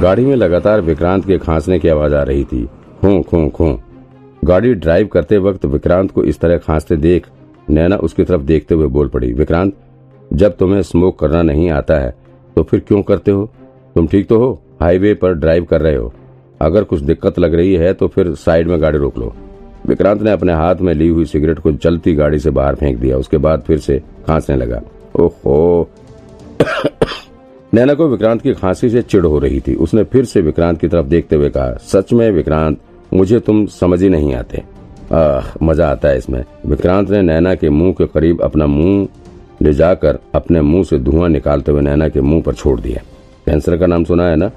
गाड़ी 0.00 0.24
में 0.24 0.34
लगातार 0.36 0.80
विक्रांत 0.80 1.24
के 1.26 1.36
खांसने 1.38 1.78
की 1.78 1.88
आवाज़ 1.88 2.14
आ 2.14 2.22
रही 2.22 2.44
थी। 2.44 2.64
खो 3.00 3.20
खो 3.22 3.48
खो। 3.48 3.78
गाड़ी 4.44 4.72
ड्राइव 4.74 5.06
करते 5.06 5.38
वक्त 5.38 5.64
विक्रांत 5.64 6.10
को 6.10 6.22
इस 6.24 6.38
तरह 6.40 6.58
खांसते 6.58 6.96
देख 6.96 7.26
नैना 7.68 7.96
उसकी 7.98 8.24
तरफ़ 8.24 8.42
देखते 8.42 8.74
हुए 8.74 8.86
बोल 8.86 9.08
पड़ी, 9.08 9.32
विक्रांत, 9.32 9.74
जब 10.30 10.56
तुम्हें 10.56 10.80
स्मोक 10.82 11.18
करना 11.18 11.42
नहीं 11.42 11.68
आता 11.70 11.98
है 12.00 12.14
तो 12.56 12.62
फिर 12.62 12.80
क्यों 12.80 13.02
करते 13.02 13.30
हो? 13.30 13.44
तुम 13.96 14.06
ठीक 14.06 14.28
तो 14.28 14.38
हो? 14.38 14.60
हाईवे 14.80 15.14
पर 15.14 15.34
ड्राइव 15.34 15.64
कर 15.64 15.80
रहे 15.80 15.96
हो। 15.96 16.12
अगर 16.60 16.84
कुछ 16.84 17.00
दिक्कत 17.00 17.38
लग 17.38 17.54
रही 17.54 17.74
है 17.74 17.92
तो 17.94 18.08
फिर 18.08 18.34
साइड 18.36 18.68
में 18.68 18.80
गाड़ी 18.82 18.98
रोक 18.98 19.18
लो। 19.18 19.32
विक्रांत 19.86 20.22
ने 20.22 20.30
अपने 20.30 20.52
हाथ 20.52 20.76
में 20.76 20.92
ली 20.94 21.08
हुई 21.08 21.24
सिगरेट 21.26 21.58
को 21.58 21.72
चलती 21.74 22.14
गाड़ी 22.14 22.38
से 22.38 22.50
बाहर 22.50 22.74
फेंक 22.74 22.98
दिया, 22.98 23.16
उसके 23.16 23.38
बाद 23.38 23.62
फिर 23.62 23.78
से 23.78 24.02
खांसने 24.26 24.56
लगा। 24.56 24.80
ओहो! 25.16 25.88
नैना 27.72 27.94
को 27.94 28.06
विक्रांत 28.08 28.40
की 28.42 28.52
खांसी 28.54 28.88
से 28.90 29.00
चिढ़ 29.02 29.26
हो 29.26 29.38
रही 29.38 29.60
थी। 29.60 29.74
उसने 29.74 30.02
फिर 30.04 30.24
से 30.24 30.40
विक्रांत 30.40 30.80
की 30.80 30.88
तरफ़ 30.88 31.06
देखते 31.06 31.36
हुए 31.36 31.48
कहा, 31.50 31.72
सच 31.82 32.12
में 32.12 32.30
विक्रांत, 32.30 32.78
मुझे 33.14 33.38
तुम 33.40 33.64
समझ 33.66 34.02
ही 34.02 34.08
नहीं 34.08 34.34
आते। 34.34 34.62
आह, 35.12 35.52
मज़ा 35.62 35.90
आता 35.90 36.08
है 36.08 36.18
इसमें। 36.18 36.44
विक्रांत 36.66 37.10
ने 37.10 37.20
नैना 37.22 37.54
के 37.54 37.70
मुँह 37.70 37.92
के 37.92 38.06
करीब 38.06 38.40
अपना 38.40 38.66
मुँह 38.66 39.08
ले 39.62 39.72
जाकर 39.72 40.18
अपने 40.34 40.60
मुँह 40.60 40.84
से 40.84 40.98
धुआँ 40.98 41.28
निकालते 41.28 41.72
हुए 41.72 41.82
नैना 41.82 42.08
के 42.08 42.20
मुँह 42.20 42.42
पर 42.42 42.54
छोड़ 42.54 42.80
दिया। 42.80 43.02
कैंसर 43.46 43.76
का 43.76 43.86
नाम 43.86 44.04
सुना 44.04 44.26
है 44.28 44.36
ना? 44.36 44.50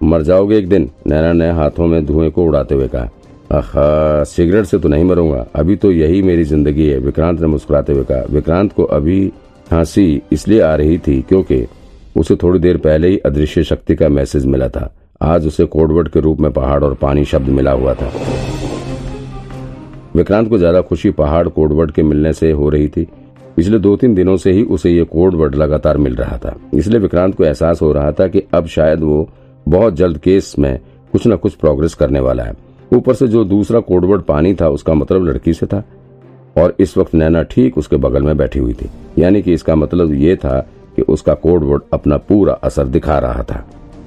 मर 0.00 0.22
जाओगे 0.22 0.58
एक 0.58 0.68
दिन 0.68 0.90
नैना 1.06 1.32
ने 1.32 1.50
हाथों 1.50 1.86
में 1.86 2.04
धुएँ 2.06 2.30
को 2.30 2.44
उड़ाते 2.44 2.74
हुए 2.74 2.88
कहा। 2.88 3.08
आहा, 3.52 4.24
सिगरेट 4.24 4.64
से 4.64 4.78
तो 4.78 4.88
नहीं 4.88 5.04
मरूँगा, 5.04 5.46
अभी 5.54 5.76
तो 5.76 5.92
यही 5.92 6.22
मेरी 6.22 6.44
ज़िंदगी 6.44 6.86
है। 6.86 6.98
विक्रांत 6.98 7.40
ने 7.40 7.46
मुस्कुराते 7.46 7.92
हुए 7.92 8.04
कहा, 8.04 8.24
विक्रांत 8.30 8.72
को 8.72 8.84
अभी 8.84 9.26
खांसी 9.70 10.22
इसलिए 10.32 10.60
आ 10.60 10.74
रही 10.74 10.98
थी 10.98 11.20
क्योंकि 11.22 11.64
उसे 12.18 12.36
थोड़ी 12.36 12.58
देर 12.58 12.76
पहले 12.76 13.08
ही 13.08 13.18
अदृश्य 13.18 13.62
शक्ति 13.64 13.94
का 13.94 14.08
मैसेज 14.08 14.46
मिला 14.46 14.68
था। 14.68 14.90
आज 15.22 15.46
उसे 15.46 15.64
कोडवर्ड 15.66 16.08
के 16.08 16.20
रूप 16.20 16.40
में 16.40 16.50
पहाड़ 16.52 16.82
और 16.84 16.94
पानी 16.94 17.24
शब्द 17.24 17.48
मिला 17.48 17.72
हुआ 17.72 17.94
था। 17.94 18.10
विक्रांत 20.16 20.48
को 20.48 20.58
ज़्यादा 20.58 20.80
खुशी 20.80 21.10
पहाड़ 21.10 21.48
कोडवर्ड 21.48 21.90
के 21.90 22.02
मिलने 22.02 22.32
से 22.32 22.50
हो 22.50 22.68
रही 22.68 22.88
थी। 22.88 23.06
पिछले 23.56 23.78
दो 23.78 23.94
तीन 23.96 24.14
दिनों 24.14 24.36
से 24.36 24.52
ही 24.52 24.62
उसे 24.64 24.90
ये 24.90 25.04
कोडवर्ड 25.04 25.54
लगातार 25.54 25.96
मिल 25.96 26.14
रहा 26.14 26.36
था। 26.36 26.54
इसलिए 26.74 27.00
विक्रांत 27.00 27.34
को 27.34 27.44
एहसास 27.44 27.82
हो 27.82 27.92
रहा 27.92 28.12
था 28.12 28.26
कि 28.28 28.42
अब 28.54 28.66
शायद 28.66 29.00
वो 29.00 29.28
बहुत 29.66 29.94
जल्द 29.94 30.18
केस 30.18 30.54
में 30.58 30.78
कुछ 31.12 31.26
न 31.26 31.36
कुछ 31.36 31.54
प्रोग्रेस 31.54 31.94
करने 31.94 32.20
वाला 32.20 32.42
है। 32.42 32.54
ऊपर 32.90 33.14
से 33.14 33.28
जो 33.28 33.44
दूसरा 33.44 33.80
कोडवर्ड 33.80 34.22
पानी 34.22 34.54
था, 34.54 34.68
उसका 34.68 34.94
मतलब 34.94 35.24
लड़की 35.24 35.52
से 35.52 35.66
था। 35.66 35.82
और 36.56 36.74
इस 36.80 36.96
वक्त 36.98 37.14
नैना 37.14 37.42
ठीक 37.44 37.78
उसके 37.78 37.96
बगल 37.96 38.22
में 38.22 38.36
बैठी 38.36 38.58
हुई 38.58 38.72
थी। 38.72 38.90
यानी 39.18 39.42
कि 39.42 39.52
इसका 39.52 39.74
मतलब 39.74 40.14
ये 40.14 40.36
था 40.36 40.66
कि 40.98 41.02
उसका 41.04 41.34
कोडवर्ड 41.34 41.82
अपना 41.92 42.16
पूरा 42.18 42.52
असर 42.62 42.86
दिखा 42.88 43.18
रहा 43.18 43.42
था। 43.42 43.64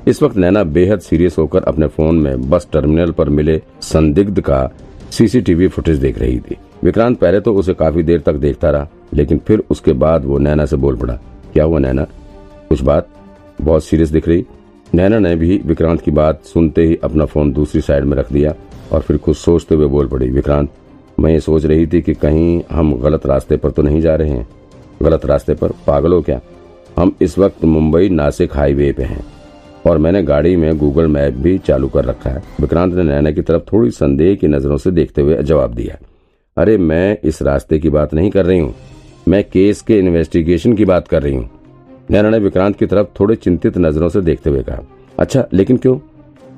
इस 0.08 0.22
वक्त 0.24 0.38
नैना 0.38 0.64
बेहद 0.64 1.00
सीरियस 1.00 1.38
होकर 1.38 1.64
अपने 1.64 1.88
फ़ोन 1.88 2.16
में 2.16 2.50
बस 2.50 2.68
टर्मिनल 2.74 3.12
पर 3.12 3.30
मिले 3.30 3.62
संदिग्ध 3.82 4.42
का 4.42 4.70
सीसीटीवी 5.12 5.68
फुटेज 5.68 5.98
देख 5.98 6.20
रही 6.20 6.40
थी। 6.40 6.58
विक्रांत 6.84 7.18
पहले 7.20 7.40
तो 7.40 7.54
उसे 7.54 7.74
काफ़ी 7.74 8.04
देर 8.04 8.20
तक 8.20 8.34
देखता 8.36 8.70
रहा, 8.70 8.88
लेकिन 9.14 9.38
फिर 9.38 9.64
उसके 9.70 9.94
बाद 9.94 10.26
वो 10.26 10.38
नैना 10.38 10.66
से 10.66 10.76
बोल 10.76 10.98
पड़ा, 10.98 11.14
क्या 11.54 11.64
हुआ 11.64 11.80
नैना? 11.80 12.04
कुछ 12.70 12.82
बात? 12.82 13.08
बहुत 13.62 13.84
सीरियस 13.84 14.10
दिख 14.10 14.28
रही? 14.28 14.46
नैना 14.94 15.20
ने 15.20 15.36
भी 15.36 15.62
विक्रांत 15.66 16.02
की 16.02 16.12
बात 16.12 16.44
सुनते 16.44 16.84
ही 16.84 17.00
अपना 17.04 17.26
फ़ोन 17.26 17.52
दूसरी 17.54 17.82
साइड 17.82 18.06
में 18.06 18.18
रख 18.18 18.32
दिया 18.34 18.54
और 18.92 19.02
फिर 19.02 19.18
कुछ 19.18 19.38
सोचते 19.38 19.76
हुए 19.76 19.88
बोल 19.88 20.08
पड़ी, 20.08 20.30
विक्रांत, 20.30 20.70
मैं 21.20 21.32
ये 21.32 21.40
सोच 21.40 21.66
रही 21.66 21.88
थी 21.88 22.02
कि 22.02 22.14
कहीं 22.14 22.62
हम 22.72 22.94
गलत 23.02 23.26
रास्ते 23.26 23.58
पर 23.58 23.72
तो 23.72 23.82
नहीं 23.82 24.02
जा 24.02 24.16
रहे 24.16 24.30
हैं? 24.30 24.48
गलत 25.04 25.26
रास्ते 25.26 25.54
पर? 25.54 25.72
पागल 25.88 26.14
हो 26.14 26.22
क्या? 26.22 26.40
हम 26.98 27.16
इस 27.22 27.38
वक्त 27.38 27.64
मुंबई 27.66 28.10
नासिक 28.10 28.56
हाईवे 28.56 28.92
पे 28.92 29.04
हैं 29.04 29.24
और 29.86 29.98
मैंने 29.98 30.22
गाड़ी 30.24 30.56
में 30.56 30.78
गूगल 30.78 31.08
मैप 31.08 31.34
भी 31.34 31.58
चालू 31.58 31.88
कर 31.88 32.06
रखा 32.06 32.30
है। 32.30 32.42
विक्रांत 32.62 32.94
ने 32.94 33.04
नैना 33.04 33.32
की 33.32 33.42
तरफ़ 33.42 33.62
थोड़ी 33.64 33.92
संदेह 33.92 34.36
की 34.36 34.48
नज़रों 34.48 34.78
से 34.78 34.92
देखते 34.92 35.22
हुए 35.22 35.38
जवाब 35.40 35.74
दिया, 35.74 35.98
अरे 36.58 36.78
मैं 36.78 37.18
इस 37.24 37.42
रास्ते 37.42 37.80
की 37.80 37.90
बात 37.90 38.14
नहीं 38.14 38.30
कर 38.32 38.46
रही 38.46 38.60
हूँ। 38.60 38.74
मैं 39.28 39.44
केस 39.44 39.82
के 39.82 40.00
इन्वेस्टिगेशन 40.00 40.74
की 40.74 40.86
बात 40.86 41.08
कर 41.08 41.24
रही 41.24 41.36
हूँ। 41.36 41.50
नैना 42.12 42.30
ने 42.30 42.38
विक्रांत 42.40 42.76
की 42.76 42.86
तरफ़ 42.86 43.08
थोड़े 43.20 43.36
चिंतित 43.38 43.78
नज़रों 43.78 44.10
से 44.10 44.22
देखते 44.22 44.50
हुए 44.50 44.64
कहा 44.64 44.82
अच्छा 45.20 45.46
लेकिन 45.54 45.78
क्यों? 45.78 45.98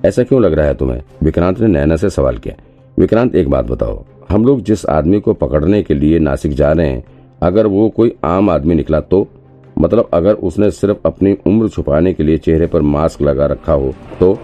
ऐसा 0.05 0.23
क्यों 0.23 0.41
लग 0.41 0.53
रहा 0.53 0.65
है 0.65 0.73
तुम्हें? 0.75 1.01
विक्रांत 1.23 1.59
ने 1.59 1.67
नैना 1.69 1.95
से 1.95 2.09
सवाल 2.09 2.37
किया, 2.37 2.55
विक्रांत, 2.97 3.35
एक 3.35 3.49
बात 3.49 3.65
बताओ। 3.65 4.03
हम 4.29 4.45
लोग 4.45 4.61
जिस 4.61 4.85
आदमी 4.87 5.19
को 5.19 5.33
पकड़ने 5.35 5.81
के 5.83 5.93
लिए 5.93 6.19
नासिक 6.19 6.53
जा 6.53 6.71
रहे 6.71 6.87
हैं, 6.87 7.03
अगर 7.41 7.67
वो 7.67 7.87
कोई 7.89 8.13
आम 8.23 8.49
आदमी 8.49 8.75
निकला 8.75 8.99
तो? 9.01 9.27
मतलब 9.79 10.09
अगर 10.13 10.33
उसने 10.33 10.69
सिर्फ़ 10.71 10.97
अपनी 11.05 11.35
उम्र 11.47 11.69
छुपाने 11.69 12.13
के 12.13 12.23
लिए 12.23 12.37
चेहरे 12.37 12.67
पर 12.67 12.81
मास्क 12.81 13.21
लगा 13.21 13.45
रखा 13.45 13.73
हो 13.73 13.93
तो 14.19 14.37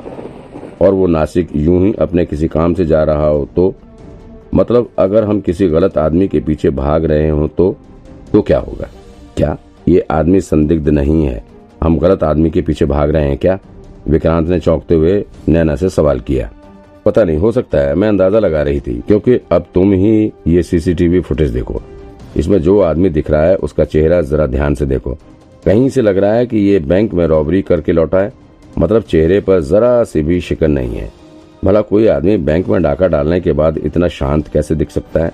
और 0.82 0.94
वो 0.94 1.08
नासिक 1.08 1.50
यूँ 1.56 1.82
ही 1.86 1.94
अपने 1.94 2.26
किसी 2.26 2.48
काम 2.48 2.74
से 2.74 2.86
जा 2.86 3.04
रहा 3.04 3.28
हो 3.28 3.48
तो 3.56 3.74
मतलब 4.56 4.90
अगर 5.00 5.24
हम 5.24 5.40
किसी 5.42 5.68
गलत 5.68 5.98
आदमी 5.98 6.28
के 6.28 6.40
पीछे 6.40 6.70
भाग 6.70 7.06
रहे 7.06 7.30
हो 7.30 7.48
तो 7.48 7.76
तो 8.34 8.42
क्या 8.42 8.60
होगा? 8.60 8.88
क्या? 9.38 9.58
ये 9.88 10.00
आदमी 10.12 10.42
संदिग्ध 10.42 10.90
नहीं 10.90 11.26
है। 11.26 11.44
हम 11.84 11.98
गलत 12.00 12.24
आदमी 12.24 12.50
के 12.50 12.62
पीछे 12.62 12.86
भाग 12.86 13.10
रहे 13.10 13.28
हैं 13.28 13.38
क्या? 13.38 13.60
विक्रांत 14.08 14.48
ने 14.50 14.60
चौंकते 14.60 14.96
हुए 14.96 15.24
नैना 15.50 15.76
से 15.76 15.90
सवाल 15.90 16.20
किया। 16.20 16.50
पता 17.06 17.24
नहीं, 17.24 17.38
हो 17.38 17.52
सकता 17.52 17.78
है, 17.78 17.96
मैं 17.96 18.08
अंदाज़ा 18.08 18.40
लगा 18.40 18.62
रही 18.62 18.80
थी, 18.80 18.94
क्योंकि 19.08 19.40
अब 19.52 19.66
तुम 19.74 19.94
ही 19.94 20.32
ये 20.48 20.64
सीसीटीवी 20.64 21.20
फुटेज 21.20 21.50
देखो। 21.50 21.82
इसमें 22.38 22.62
जो 22.62 22.80
आदमी 22.80 23.10
दिख 23.10 23.32
रहा 23.32 23.44
है, 23.44 23.56
उसका 23.56 23.84
चेहरा 23.84 24.22
जरा 24.22 24.46
ध्यान 24.46 24.76
से 24.76 24.86
देखो। 24.86 25.18
कहीं 25.66 25.90
से 25.90 26.02
लग 26.02 26.18
रहा 26.18 26.34
है 26.34 26.46
कि 26.46 26.58
ये 26.58 26.80
बैंक 26.80 27.14
में 27.14 27.28
रॉबरी 27.28 27.62
करके 27.62 27.92
लौटा 27.92 28.18
है। 28.18 28.34
मतलब 28.78 29.02
चेहरे 29.02 29.40
पर 29.40 29.62
जरा 29.62 30.04
सी 30.04 30.24
भी 30.24 30.42
शिकन 30.42 30.72
नहीं 30.72 30.96
है। 30.96 31.12
भला 31.66 31.82
कोई 31.82 32.08
आदमी 32.08 32.38
बैंक 32.38 32.68
में 32.68 32.84
डाका 32.84 33.08
डालने 33.08 33.40
के 33.40 33.52
बाद 33.52 33.78
इतना 33.78 34.08
शांत 34.08 34.48
कैसे 34.48 34.76
दिख 34.76 34.92
सकता 34.92 35.24
है? 35.24 35.32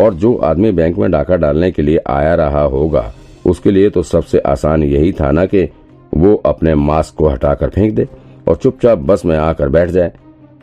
और 0.00 0.14
जो 0.14 0.34
आदमी 0.34 0.72
बैंक 0.72 0.98
में 0.98 1.10
डाका 1.10 1.36
डालने 1.36 1.70
के 1.70 1.82
लिए 1.82 1.98
आया 2.06 2.34
रहा 2.34 2.62
होगा, 2.62 3.14
उसके 3.46 3.70
लिए 3.70 3.90
तो 3.90 4.02
सबसे 4.02 4.38
आसान 4.38 4.82
यही 4.82 5.12
था 5.12 5.30
ना 5.30 5.46
कि 5.46 5.68
वो 6.14 6.34
अपने 6.34 6.74
मास्क 6.74 7.14
को 7.14 7.28
हटाकर 7.28 7.68
फेंक 7.68 7.94
दे 7.94 8.08
और 8.48 8.56
चुपचाप 8.56 8.98
बस 8.98 9.24
में 9.24 9.36
आकर 9.36 9.68
बैठ 9.68 9.90
जाए। 9.90 10.12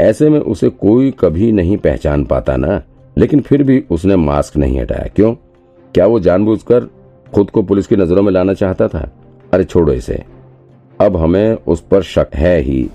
ऐसे 0.02 0.30
में 0.30 0.40
उसे 0.40 0.70
कोई 0.70 1.14
कभी 1.20 1.52
नहीं 1.52 1.78
पहचान 1.78 2.26
पाता 2.26 2.56
ना, 2.56 2.82
लेकिन 3.18 3.40
फिर 3.40 3.64
भी 3.64 3.84
उसने 3.92 4.16
मास्क 4.16 4.58
नहीं 4.58 4.80
हटाया। 4.80 5.08
क्यों? 5.16 5.36
क्या 5.96 6.06
वो 6.06 6.20
जानबूझकर 6.20 6.80
खुद 7.34 7.50
को 7.50 7.62
पुलिस 7.62 7.88
की 7.88 7.96
नज़रों 7.96 8.24
में 8.24 8.32
लाना 8.32 8.54
चाहता 8.54 8.88
था? 8.88 9.12
अरे 9.54 9.64
छोड़ो 9.64 9.94
इसे। 9.94 10.24
अब 11.02 11.18
हमें 11.18 11.58
उस 11.68 11.82
पर 11.82 12.02
शक 12.02 12.28
है 12.36 12.62
ही। 12.62 12.90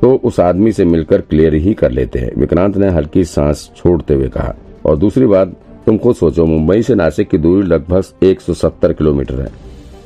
तो 0.00 0.14
उस 0.14 0.40
आदमी 0.40 0.72
से 0.72 0.84
मिलकर 0.84 1.20
क्लियर 1.20 1.54
ही 1.54 1.74
कर 1.74 1.90
लेते 1.90 2.18
हैं। 2.18 2.30
विक्रांत 2.36 2.76
ने 2.76 2.88
हल्की 2.88 3.24
सांस 3.24 3.70
छोड़ते 3.76 4.14
हुए 4.14 4.28
कहा, 4.28 4.54
और 4.86 4.96
दूसरी 4.96 5.26
बात, 5.26 5.56
तुम 5.86 5.98
खुद 5.98 6.14
सोचो, 6.14 6.46
मुंबई 6.46 6.82
से 6.82 6.94
नासिक 6.94 7.28
की 7.28 7.38
दूरी 7.38 7.66
लगभग 7.66 8.04
170 8.22 8.92
किलोमीटर 8.92 9.40
है, 9.40 9.48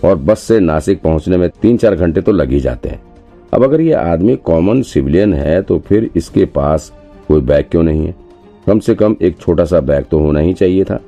और 0.04 0.16
बस 0.16 0.38
से 0.38 0.60
नासिक 0.60 1.02
पहुँचने 1.02 1.36
में 1.36 1.50
तीन 1.50 1.76
चार 1.76 1.94
घंटे 1.94 2.20
तो 2.20 2.32
लग 2.32 2.50
ही 2.50 2.60
जाते 2.60 2.88
हैं। 2.88 3.02
अब 3.54 3.64
अगर 3.64 3.80
ये 3.80 3.92
आदमी 3.92 4.36
कॉमन 4.36 4.82
सिविलियन 4.82 5.34
है 5.34 5.62
तो 5.62 5.78
फिर 5.78 6.10
इसके 6.16 6.44
पास 6.44 6.92
कोई 7.28 7.40
बैग 7.40 7.64
क्यों 7.70 7.82
नहीं 7.82 8.06
है? 8.06 8.14
कम 8.66 8.78
से 8.78 8.94
कम 8.94 9.16
एक 9.22 9.38
छोटा 9.38 9.64
सा 9.64 9.80
बैग 9.80 10.04
तो 10.04 10.18
होना 10.18 10.40
ही 10.40 10.52
चाहिए 10.52 10.84
था। 10.84 11.00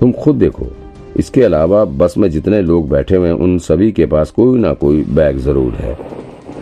तुम 0.00 0.12
खुद 0.12 0.36
देखो। 0.36 0.66
इसके 1.16 1.42
अलावा 1.42 1.84
बस 1.84 2.14
में 2.18 2.28
जितने 2.30 2.60
लोग 2.62 2.88
बैठे 2.90 3.16
हुए 3.16 3.30
उन 3.30 3.58
सभी 3.58 3.90
के 3.92 4.06
पास 4.06 4.30
कोई 4.30 4.58
ना 4.58 4.72
कोई 4.72 5.02
बैग 5.04 5.38
ज़रूर 5.38 5.72
है। 5.74 5.96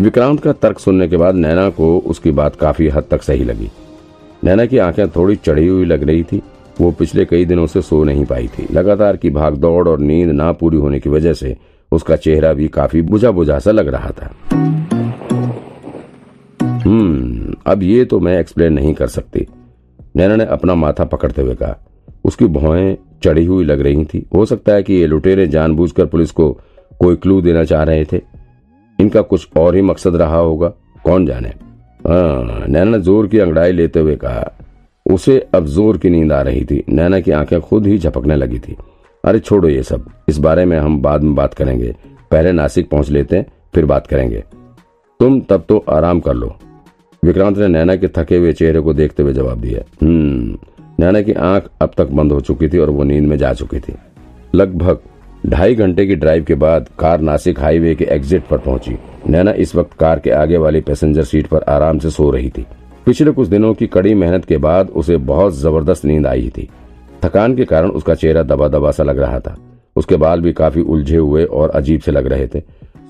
विक्रांत 0.01 0.41
का 0.41 0.53
तर्क 0.53 0.79
सुनने 0.79 1.09
के 1.09 1.17
बाद 1.17 1.35
नैना 1.35 1.69
को 1.71 1.99
उसकी 2.07 2.31
बात 2.31 2.57
काफ़ी 2.57 2.89
हद 2.89 3.05
तक 3.11 3.23
सही 3.23 3.45
लगी। 3.45 3.71
नैना 4.45 4.67
की 4.67 4.79
आँखें 4.79 5.09
थोड़ी 5.09 5.37
चढ़ी 5.37 5.67
हुई 5.67 5.85
लग 5.85 6.03
रही 6.03 6.23
थी। 6.23 6.43
वो 6.81 6.91
पिछले 6.91 7.25
कई 7.25 7.45
दिनों 7.45 7.67
से 7.67 7.83
सो 7.83 8.03
नहीं 8.05 8.25
पाई 8.25 8.49
थी। 8.49 8.67
लगातार 8.73 9.17
की 9.17 9.31
भागदौड़ 9.31 9.89
और 9.89 10.01
नींद 10.01 10.31
ना 10.31 10.53
पूरी 10.53 10.77
होने 10.77 11.01
की 11.01 11.11
वजह 11.11 11.33
से 11.33 11.57
उसका 11.93 12.17
चेहरा 12.17 12.53
भी 12.53 12.69
काफ़ी 12.69 13.03
बुझा 13.03 13.31
बुझा 13.31 13.59
सा 13.59 13.71
लग 13.71 13.89
रहा 13.89 14.11
था। 14.11 14.31
हम्म 16.85 17.55
अब 17.67 17.83
ये 17.83 18.05
तो 18.05 18.21
मैं 18.21 18.39
एक्सप्लेन 18.41 18.73
नहीं 18.73 18.95
कर 18.95 19.07
सकती। 19.07 19.47
नैना 20.17 20.37
ने 20.37 20.45
अपना 20.47 20.75
माथा 20.75 21.05
पकड़ते 21.05 21.43
हुए 21.43 21.55
कहा। 21.55 21.77
उसकी 22.25 22.47
भौएँ 22.47 22.97
चढ़ी 23.23 23.45
हुई 23.45 23.65
लग 23.65 23.81
रही 23.81 24.05
थी। 24.05 24.27
हो 24.35 24.45
सकता 24.47 24.73
है 24.73 24.83
कि 24.83 24.95
ये 24.95 25.07
लुटेरे 25.07 25.47
जानबूझकर 25.47 26.07
पुलिस 26.07 26.31
को 26.31 26.61
कोई 27.01 27.17
क्लू 27.17 27.41
देना 27.41 27.65
चाह 27.65 27.83
रहे 27.83 28.05
थे। 28.05 28.21
इनका 29.01 29.23
कुछ 29.23 29.49
और 29.57 29.77
ही 29.77 29.83
मकसद 29.83 30.17
रहा 30.17 30.37
होगा। 30.37 30.69
कौन 31.05 31.27
जाने? 31.27 31.49
हाँ, 31.49 32.67
नैना 32.69 32.91
ने 32.91 33.01
ज़ोर 33.01 33.27
की 33.27 33.39
अंगड़ाई 33.39 33.73
लेते 33.73 34.01
हुए 34.01 34.17
कहा। 34.17 34.53
उसे 35.13 35.49
अब 35.55 35.67
ज़ोर 35.67 35.99
की 35.99 36.11
नींद 36.11 36.33
आ 36.33 36.43
रही 36.43 36.65
थी। 36.65 36.85
नैना 36.89 37.21
की 37.21 37.31
आँखें 37.31 37.61
खुद 37.61 37.87
ही 37.87 37.99
झपकने 37.99 38.37
लगी 38.37 38.59
थी। 38.59 38.77
अरे 39.25 39.39
छोड़ो 39.39 39.69
ये 39.69 39.83
सब। 39.83 40.05
इस 40.29 40.39
बारे 40.39 40.65
में 40.65 40.79
हम 40.79 41.03
बाद 41.03 41.23
में 41.23 41.35
बात 41.35 41.55
करेंगे। 41.55 41.95
पहले 42.31 42.53
नासिक 42.53 42.91
पहुँच 42.91 43.11
लेते 43.11 43.37
हैं 43.37 43.47
फिर 43.75 43.85
बात 43.85 44.07
करेंगे। 44.07 44.45
तुम 45.21 45.41
तब 45.41 45.65
तो 45.69 45.85
आराम 45.89 46.21
कर 46.21 46.35
लो। 46.35 46.55
विक्रांत 47.25 47.59
ने 47.59 47.69
नैना 47.69 47.97
के 47.97 48.09
थके 48.09 48.37
हुए 48.37 48.53
चेहरे 48.53 48.81
को 48.81 48.95
देखते 48.95 49.23
हुए 49.23 49.33
जवाब 49.33 49.61
दिया। 49.61 49.81
हम्म। 50.03 50.59
नैना 51.01 51.21
की 51.23 51.33
आँख 51.33 51.69
अब 51.81 51.91
तक 51.97 52.09
बंद 52.11 52.33
हो 52.33 52.41
चुकी 52.41 52.69
थी 52.69 52.79
और 52.79 52.91
वो 52.91 53.05
नींद 53.05 53.25
में 53.25 53.37
जा 53.39 53.53
चुकी 53.53 53.81
थी। 53.81 53.95
लगभग 54.55 55.01
ढाई 55.47 55.75
घंटे 55.75 56.07
की 56.07 56.15
ड्राइव 56.15 56.45
के 56.45 56.55
बाद 56.55 56.89
कार 56.99 57.21
नासिक 57.21 57.61
हाईवे 57.61 57.95
के 57.95 58.05
एग्जिट 58.05 58.47
पर 58.47 58.59
पहुँची। 58.59 58.97
नैना 59.29 59.53
इस 59.53 59.75
वक्त 59.77 59.93
कार 59.93 60.19
के 60.19 60.31
आगे 60.31 60.57
वाली 60.57 60.81
पैसेंजर 60.81 61.25
सीट 61.25 61.47
पर 61.47 61.63
आराम 61.69 61.99
से 61.99 62.11
सो 62.11 62.31
रही 62.31 62.51
थी। 62.51 62.67
पिछले 63.07 63.31
कुछ 63.31 63.49
दिनों 63.49 63.73
की 63.75 63.87
कड़ी 63.87 64.15
मेहनत 64.15 64.45
के 64.45 64.57
बाद 64.57 64.91
उसे 64.91 65.17
बहुत 65.17 65.55
ज़बरदस्त 65.55 66.05
नींद 66.05 66.27
आई 66.27 66.49
थी। 66.49 66.69
थकान 67.25 67.55
के 67.57 67.65
कारण 67.65 67.91
उसका 67.91 68.15
चेहरा 68.15 68.43
दबा 68.43 68.69
दबा 68.69 68.91
सा 68.91 69.03
लग 69.03 69.19
रहा 69.19 69.41
था। 69.41 69.57
उसके 69.97 70.17
बाल 70.17 70.41
भी 70.41 70.53
काफ़ी 70.53 70.83
उलझे 70.83 71.17
हुए 71.17 71.45
और 71.45 71.71
अजीब 71.71 72.01
से 72.01 72.13
लग 72.13 72.27
रहे 72.27 72.47
थे। 72.47 72.61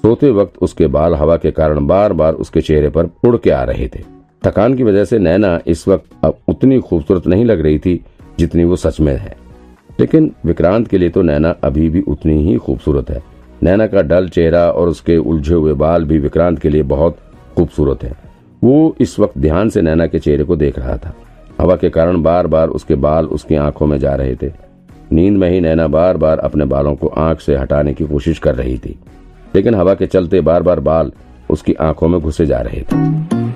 सोते 0.02 0.30
वक्त 0.30 0.58
उसके 0.62 0.86
बाल 0.86 1.14
हवा 1.14 1.36
के 1.36 1.50
कारण 1.50 1.86
बार 1.86 2.12
बार 2.12 2.34
उसके 2.34 2.60
चेहरे 2.60 2.88
पर 2.88 3.10
उड़ 3.24 3.36
के 3.36 3.50
आ 3.50 3.62
रहे 3.64 3.88
थे। 3.88 4.02
थकान 4.46 4.74
की 4.74 4.82
वजह 4.82 5.04
से 5.04 5.18
नैना 5.18 5.60
इस 5.66 5.88
वक्त 5.88 6.04
अब 6.24 6.38
उतनी 6.48 6.80
खूबसूरत 6.80 7.26
नहीं 7.26 7.44
लग 7.44 7.60
रही 7.60 7.78
थी 7.78 8.04
जितनी 8.38 8.64
वो 8.64 8.76
सच 8.76 9.00
में 9.00 9.16
है। 9.16 9.36
लेकिन 10.00 10.34
विक्रांत 10.46 10.88
के 10.88 10.98
लिए 10.98 11.08
तो 11.08 11.22
नैना 11.22 11.54
अभी 11.64 11.88
भी 11.88 12.00
उतनी 12.00 12.44
ही 12.44 12.56
खूबसूरत 12.56 13.10
है। 13.10 13.22
नैना 13.62 13.86
का 13.86 14.02
डल 14.02 14.28
चेहरा 14.28 14.70
और 14.70 14.88
उसके 14.88 15.16
उलझे 15.16 15.54
हुए 15.54 15.72
बाल 15.72 16.04
भी 16.04 16.18
विक्रांत 16.18 16.58
के 16.58 16.68
लिए 16.68 16.82
बहुत 16.82 17.16
खूबसूरत 17.56 18.04
है। 18.04 18.16
वो 18.64 18.96
इस 19.00 19.18
वक्त 19.18 19.38
ध्यान 19.38 19.68
से 19.68 19.82
नैना 19.82 20.06
के 20.06 20.18
चेहरे 20.18 20.44
को 20.44 20.56
देख 20.56 20.78
रहा 20.78 20.96
था। 20.96 21.14
हवा 21.60 21.76
के 21.76 21.90
कारण 21.90 22.22
बार 22.22 22.46
बार 22.46 22.68
उसके 22.68 22.94
बाल 22.94 23.26
उसकी 23.26 23.54
आँखों 23.54 23.86
में 23.86 23.98
जा 23.98 24.14
रहे 24.14 24.36
थे। 24.42 24.52
नींद 25.12 25.36
में 25.36 25.50
ही 25.50 25.60
नैना 25.60 25.86
बार 25.88 26.16
बार 26.16 26.38
अपने 26.38 26.64
बालों 26.64 26.94
को 26.94 27.06
आँख 27.06 27.40
से 27.40 27.56
हटाने 27.56 27.94
की 27.94 28.06
कोशिश 28.06 28.38
कर 28.38 28.54
रही 28.54 28.78
थी। 28.78 28.98
लेकिन 29.54 29.74
हवा 29.74 29.94
के 29.94 30.06
चलते 30.06 30.40
बार 30.40 30.62
बार 30.62 30.80
बाल 30.80 31.12
उसकी 31.50 31.74
आँखों 31.74 32.08
में 32.08 32.20
घुसे 32.20 32.46
जा 32.46 32.60
रहे 32.60 32.82
थे। 32.82 33.47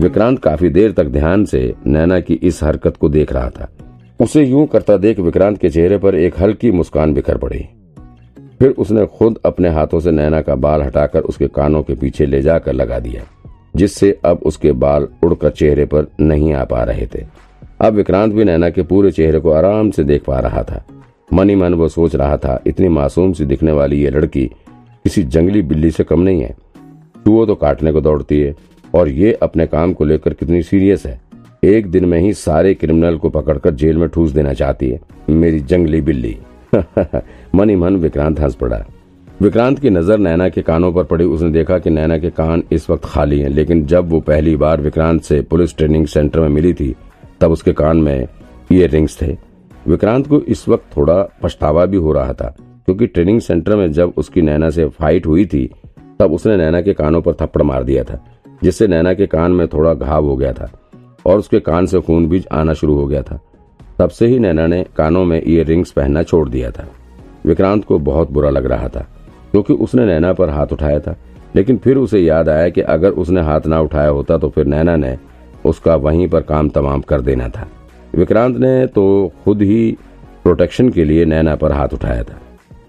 विक्रांत 0.00 0.38
काफ़ी 0.38 0.68
देर 0.68 0.92
तक 0.92 1.04
ध्यान 1.04 1.44
से 1.44 1.58
नैना 1.86 2.18
की 2.20 2.34
इस 2.34 2.62
हरकत 2.62 2.96
को 2.96 3.08
देख 3.08 3.32
रहा 3.32 3.48
था। 3.50 3.68
उसे 4.20 4.44
यूँ 4.44 4.66
करता 4.66 4.96
देख 4.96 5.18
विक्रांत 5.18 5.58
के 5.58 5.70
चेहरे 5.70 5.98
पर 5.98 6.14
एक 6.14 6.38
हल्की 6.40 6.70
मुस्कान 6.70 7.12
बिखर 7.14 7.38
पड़ी। 7.38 7.58
फिर 8.60 8.70
उसने 8.70 9.04
खुद 9.08 9.38
अपने 9.44 9.68
हाथों 9.68 10.00
से 10.00 10.10
नैना 10.10 10.40
का 10.40 10.54
बाल 10.56 10.82
हटाकर 10.82 11.20
उसके 11.22 11.48
कानों 11.48 11.82
के 11.82 11.94
पीछे 11.94 12.26
ले 12.26 12.40
जाकर 12.42 12.72
लगा 12.72 12.98
दिया, 12.98 13.24
जिससे 13.76 14.18
अब 14.24 14.40
उसके 14.42 14.72
बाल 14.74 15.08
उड़कर 15.24 15.50
चेहरे 15.50 15.84
पर 15.84 16.06
नहीं 16.20 16.52
आ 16.52 16.64
पा 16.64 16.82
रहे 16.84 17.06
थे। 17.06 17.24
अब 17.80 17.94
विक्रांत 17.94 18.34
भी 18.34 18.44
नैना 18.44 18.70
के 18.70 18.82
पूरे 18.84 19.10
चेहरे 19.12 19.40
को 19.40 19.52
आराम 19.52 19.90
से 19.90 20.04
देख 20.04 20.24
पा 20.24 20.38
रहा 20.38 20.62
था। 20.62 20.84
मनी 21.32 21.54
मन 21.56 21.74
वो 21.74 21.88
सोच 21.90 22.14
रहा 22.14 22.36
था, 22.36 22.60
इतनी 22.66 22.88
मासूम 22.88 23.32
सी 23.32 23.44
दिखने 23.44 23.72
वाली 23.72 24.02
ये 24.02 24.10
लड़की 24.10 24.46
किसी 25.04 25.22
जंगली 25.24 25.62
बिल्ली 25.62 25.90
से 25.90 26.04
कम 26.04 26.20
नहीं 26.20 26.42
है। 26.42 26.56
चूहो 27.24 27.46
तो 27.46 27.54
काटने 27.56 27.92
को 27.92 28.00
दौड़ती 28.00 28.40
है 28.40 28.54
और 28.94 29.08
ये 29.08 29.32
अपने 29.32 29.66
काम 29.66 29.92
को 29.92 30.04
लेकर 30.04 30.34
कितनी 30.34 30.62
सीरियस 30.62 31.06
है। 31.06 31.20
एक 31.64 31.86
दिन 31.86 32.04
में 32.04 32.20
ही 32.20 32.32
सारे 32.32 32.74
क्रिमिनल 32.74 33.16
को 33.16 33.28
पकड़कर 33.28 33.74
जेल 33.74 33.96
में 33.96 34.08
ठूस 34.08 34.30
देना 34.30 34.52
चाहती 34.52 34.90
है। 34.90 35.00
मेरी 35.30 35.60
जंगली 35.60 36.00
बिल्ली। 36.00 36.38
मनी 37.54 37.76
मन 37.76 37.96
विक्रांत 37.96 38.40
हंस 38.40 38.54
पड़ा। 38.54 38.84
विक्रांत 39.42 39.78
की 39.78 39.90
नज़र 39.90 40.18
नैना 40.18 40.48
के 40.48 40.62
कानों 40.62 40.92
पर 40.92 41.04
पड़ी। 41.04 41.24
उसने 41.24 41.50
देखा 41.50 41.78
कि 41.78 41.90
नैना 41.90 42.18
के 42.18 42.30
कान 42.30 42.62
इस 42.72 42.90
वक्त 42.90 43.02
खाली 43.04 43.40
हैं, 43.40 43.48
लेकिन 43.48 43.86
जब 43.86 44.08
वो 44.08 44.20
पहली 44.20 44.56
बार 44.56 44.80
विक्रांत 44.80 45.22
से 45.22 45.42
पुलिस 45.42 45.76
ट्रेनिंग 45.76 46.06
सेंटर 46.06 46.40
में 46.40 46.48
मिली 46.48 46.74
थी, 46.74 46.94
तब 47.40 47.50
उसके 47.50 47.72
कान 47.72 47.96
में 47.96 48.28
ईयर 48.72 48.90
रिंग्स 48.90 49.22
थे। 49.22 49.36
विक्रांत 49.88 50.26
को 50.26 50.40
इस 50.40 50.68
वक्त 50.68 50.96
थोड़ा 50.96 51.22
पछतावा 51.42 51.86
भी 51.86 51.96
हो 51.96 52.12
रहा 52.12 52.32
था, 52.32 52.56
क्योंकि 52.58 53.06
ट्रेनिंग 53.06 53.40
सेंटर 53.40 53.76
में 53.76 53.92
जब 53.92 54.12
उसकी 54.16 54.42
नैना 54.42 54.70
से 54.70 54.88
फाइट 54.88 55.26
हुई 55.26 55.46
थी, 55.46 55.70
तब 56.18 56.32
उसने 56.32 56.56
नैना 56.56 56.80
के 56.80 56.92
कानों 56.92 57.22
पर 57.22 57.32
थप्पड़ 57.32 57.62
मार 57.62 57.84
दिया 57.84 58.04
था। 58.04 58.29
जिससे 58.62 58.86
नैना 58.86 59.12
के 59.14 59.26
कान 59.26 59.52
में 59.52 59.66
थोड़ा 59.68 59.94
घाव 59.94 60.26
हो 60.26 60.36
गया 60.36 60.52
था 60.52 60.70
और 61.26 61.38
उसके 61.38 61.60
कान 61.60 61.86
से 61.86 62.00
खून 62.00 62.28
भी 62.28 62.44
आना 62.52 62.74
शुरू 62.74 62.94
हो 62.94 63.06
गया 63.06 63.22
था। 63.22 63.40
तब 63.98 64.10
से 64.10 64.26
ही 64.26 64.38
नैना 64.38 64.66
ने 64.66 64.84
कानों 64.96 65.24
में 65.24 65.42
ईयर 65.46 65.66
रिंग्स 65.66 65.90
पहनना 65.90 66.22
छोड़ 66.22 66.48
दिया 66.48 66.70
था। 66.70 66.86
विक्रांत 67.46 67.84
को 67.84 67.98
बहुत 67.98 68.30
बुरा 68.30 68.50
लग 68.50 68.66
रहा 68.66 68.88
था, 68.88 69.06
क्योंकि 69.52 69.72
उसने 69.74 70.04
नैना 70.06 70.32
पर 70.32 70.50
हाथ 70.50 70.72
उठाया 70.72 71.00
था। 71.00 71.16
लेकिन 71.56 71.76
फिर 71.76 71.96
उसे 71.96 72.20
याद 72.20 72.48
आया 72.48 72.68
कि 72.68 72.80
अगर 72.80 73.10
उसने 73.12 73.40
हाथ 73.40 73.66
ना 73.66 73.80
उठाया 73.80 74.08
होता 74.08 74.38
तो 74.38 74.48
फिर 74.48 74.66
नैना 74.66 74.96
ने 74.96 75.16
उसका 75.64 75.94
वहीं 75.96 76.28
पर 76.28 76.40
काम 76.40 76.68
तमाम 76.68 77.00
कर 77.00 77.20
देना 77.20 77.48
था। 77.48 77.66
विक्रांत 78.14 78.56
ने 78.56 78.86
तो 78.86 79.32
खुद 79.44 79.62
ही 79.62 79.96
प्रोटेक्शन 80.42 80.88
के 80.88 81.04
लिए 81.04 81.24
नैना 81.24 81.54
पर 81.56 81.72
हाथ 81.72 81.88
उठाया 81.88 82.22
था। 82.22 82.40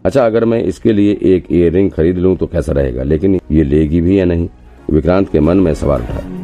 अच्छा 0.05 0.25
अगर 0.25 0.45
मैं 0.45 0.63
इसके 0.63 0.93
लिए 0.93 1.17
एक 1.25 1.51
इयर 1.51 1.89
खरीद 1.89 2.17
लूँ 2.17 2.35
तो 2.37 2.47
कैसा 2.47 2.71
रहेगा? 2.71 3.03
लेकिन 3.03 3.39
ये 3.51 3.63
लेगी 3.63 4.01
भी 4.01 4.19
या 4.19 4.25
नहीं? 4.25 4.47
विक्रांत 4.91 5.31
के 5.31 5.39
मन 5.39 5.57
में 5.57 5.73
सवाल 5.73 6.01
उठा। 6.01 6.40